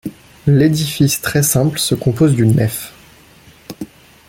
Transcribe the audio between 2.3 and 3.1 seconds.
d'une nef.